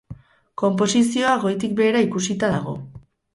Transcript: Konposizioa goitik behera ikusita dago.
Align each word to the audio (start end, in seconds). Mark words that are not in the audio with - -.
Konposizioa 0.61 1.35
goitik 1.43 1.77
behera 1.81 2.03
ikusita 2.07 2.51
dago. 2.57 2.75